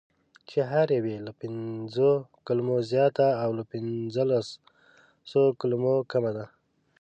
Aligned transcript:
چې 0.49 0.57
هره 0.69 0.93
یوه 0.97 1.09
یې 1.13 1.19
له 1.27 1.31
پنځو 1.41 2.09
کلمو 2.47 2.77
زیاته 2.91 3.27
او 3.43 3.49
له 3.57 3.63
پنځلسو 3.71 5.41
کلمو 5.61 5.95
کمه 6.11 6.31
ده: 6.37 6.45